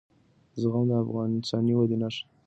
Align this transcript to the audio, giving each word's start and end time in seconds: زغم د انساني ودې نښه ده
زغم 0.61 0.83
د 0.89 0.91
انساني 1.37 1.73
ودې 1.75 1.97
نښه 2.01 2.21
ده 2.25 2.29